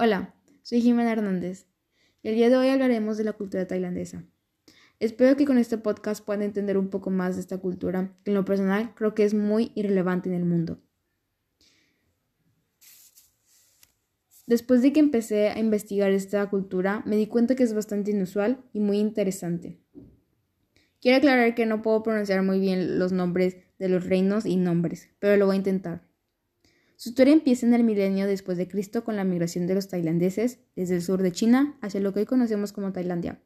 [0.00, 1.66] Hola, soy Jimena Hernández
[2.22, 4.22] y el día de hoy hablaremos de la cultura tailandesa.
[5.00, 8.36] Espero que con este podcast puedan entender un poco más de esta cultura, que en
[8.36, 10.78] lo personal creo que es muy irrelevante en el mundo.
[14.46, 18.62] Después de que empecé a investigar esta cultura, me di cuenta que es bastante inusual
[18.72, 19.80] y muy interesante.
[21.00, 25.08] Quiero aclarar que no puedo pronunciar muy bien los nombres de los reinos y nombres,
[25.18, 26.07] pero lo voy a intentar.
[27.00, 30.58] Su historia empieza en el milenio después de Cristo con la migración de los tailandeses
[30.74, 33.40] desde el sur de China hacia lo que hoy conocemos como Tailandia.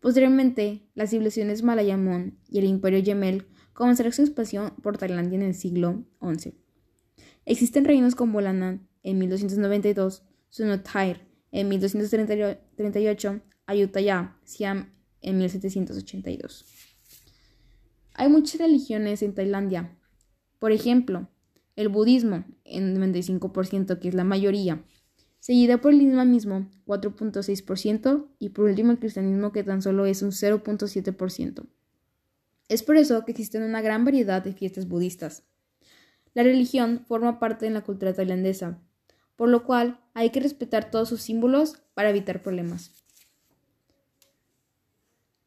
[0.00, 5.54] Posteriormente, las civilizaciones Malayamón y el imperio Yemel comenzaron su expansión por Tailandia en el
[5.54, 6.52] siglo XI.
[7.46, 16.66] Existen reinos como Lanán en 1292, Sunothair en 1238, Ayutthaya, Siam en 1782.
[18.12, 19.98] Hay muchas religiones en Tailandia.
[20.58, 21.30] Por ejemplo,
[21.76, 24.82] el budismo en 95%, que es la mayoría,
[25.38, 30.32] seguida por el islamismo 4.6% y por último el cristianismo que tan solo es un
[30.32, 31.66] 0.7%.
[32.68, 35.44] Es por eso que existen una gran variedad de fiestas budistas.
[36.34, 38.82] La religión forma parte de la cultura tailandesa,
[39.36, 42.90] por lo cual hay que respetar todos sus símbolos para evitar problemas.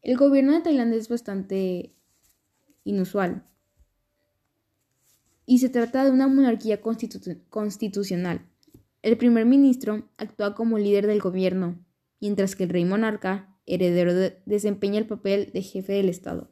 [0.01, 1.93] El gobierno de Tailandia es bastante
[2.85, 3.43] inusual,
[5.49, 8.45] y se trata de una monarquía constitucional.
[9.01, 11.83] El primer ministro actúa como líder del gobierno,
[12.21, 14.13] mientras que el rey monarca, heredero,
[14.45, 16.51] desempeña el papel de jefe del Estado.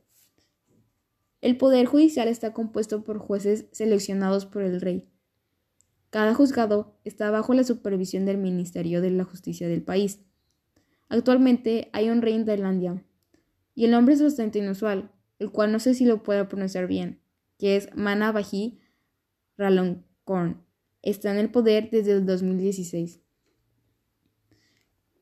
[1.41, 5.07] El poder judicial está compuesto por jueces seleccionados por el rey.
[6.09, 10.21] Cada juzgado está bajo la supervisión del Ministerio de la Justicia del país.
[11.07, 13.05] Actualmente hay un rey en Tailandia,
[13.75, 17.21] y el nombre es bastante inusual, el cual no sé si lo puedo pronunciar bien,
[17.59, 18.31] que es Mana
[19.57, 20.63] Ralongkorn
[21.01, 23.21] está en el poder desde el 2016.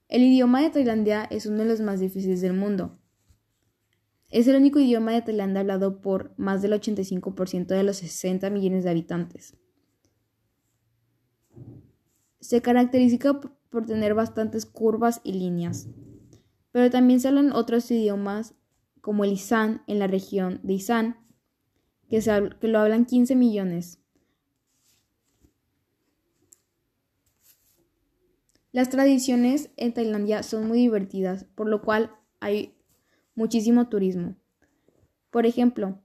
[0.07, 2.99] El idioma de Tailandia es uno de los más difíciles del mundo.
[4.29, 8.83] Es el único idioma de Tailandia hablado por más del 85% de los 60 millones
[8.83, 9.55] de habitantes.
[12.39, 15.87] Se caracteriza por tener bastantes curvas y líneas,
[16.71, 18.53] pero también se hablan otros idiomas
[19.01, 21.17] como el Isan en la región de Isan,
[22.09, 22.19] que,
[22.59, 24.04] que lo hablan 15 millones.
[28.75, 32.75] Las tradiciones en Tailandia son muy divertidas, por lo cual hay
[33.33, 34.35] muchísimo turismo.
[35.29, 36.01] Por ejemplo,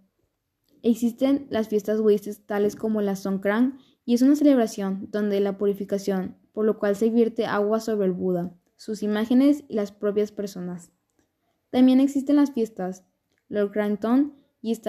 [0.81, 6.37] existen las fiestas budistas tales como la Songkran y es una celebración donde la purificación,
[6.53, 10.93] por lo cual se vierte agua sobre el Buda, sus imágenes y las propias personas.
[11.71, 13.05] También existen las fiestas
[13.49, 14.81] Lord Cranton y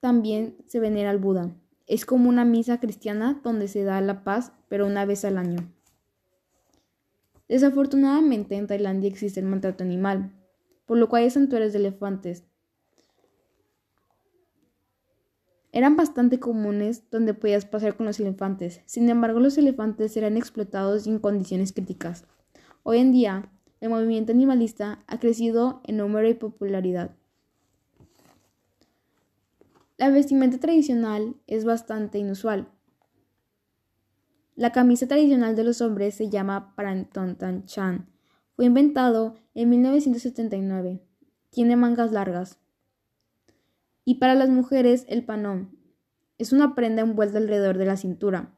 [0.00, 1.56] también se venera al Buda.
[1.86, 5.75] Es como una misa cristiana donde se da la paz, pero una vez al año.
[7.48, 10.32] Desafortunadamente en Tailandia existe el maltrato animal,
[10.84, 12.44] por lo cual hay santuarios de elefantes.
[15.72, 21.06] Eran bastante comunes donde podías pasar con los elefantes, sin embargo los elefantes eran explotados
[21.06, 22.24] en condiciones críticas.
[22.82, 27.14] Hoy en día, el movimiento animalista ha crecido en número y popularidad.
[29.98, 32.68] La vestimenta tradicional es bastante inusual,
[34.56, 36.74] la camisa tradicional de los hombres se llama
[37.66, 38.08] Chan.
[38.54, 41.02] Fue inventado en 1979.
[41.50, 42.58] Tiene mangas largas.
[44.06, 45.78] Y para las mujeres, el panón.
[46.38, 48.56] Es una prenda envuelta alrededor de la cintura.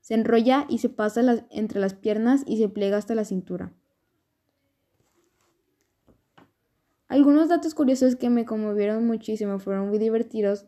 [0.00, 3.72] Se enrolla y se pasa entre las piernas y se pliega hasta la cintura.
[7.08, 10.66] Algunos datos curiosos que me conmovieron muchísimo, fueron muy divertidos,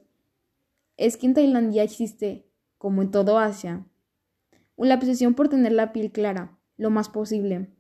[0.97, 2.44] es que en Tailandia existe,
[2.78, 3.86] como en todo Asia,
[4.77, 7.71] la obsesión por tener la piel clara, lo más posible,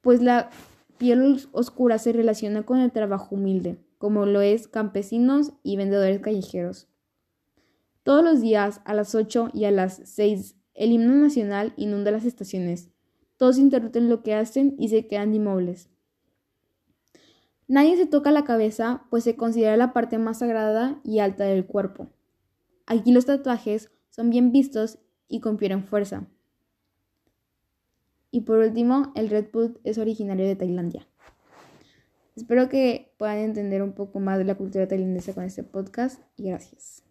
[0.00, 0.50] pues la
[0.98, 6.88] piel oscura se relaciona con el trabajo humilde, como lo es campesinos y vendedores callejeros.
[8.02, 12.24] Todos los días, a las 8 y a las 6, el himno nacional inunda las
[12.24, 12.90] estaciones.
[13.36, 15.88] Todos interrumpen lo que hacen y se quedan inmóviles.
[17.68, 21.64] Nadie se toca la cabeza, pues se considera la parte más sagrada y alta del
[21.66, 22.10] cuerpo.
[22.86, 24.98] Aquí los tatuajes son bien vistos
[25.32, 26.26] y confieren fuerza.
[28.30, 31.08] Y por último, el Red Bull es originario de Tailandia.
[32.36, 36.50] Espero que puedan entender un poco más de la cultura tailandesa con este podcast y
[36.50, 37.00] gracias.